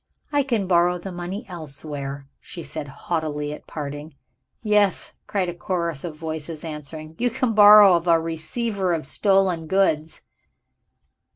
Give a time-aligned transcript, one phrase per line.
[0.31, 4.15] "I can borrow the money elsewhere," she said haughtily at parting.
[4.63, 9.67] "Yes," cried a chorus of voices, answering, "you can borrow of a receiver of stolen
[9.67, 10.21] goods."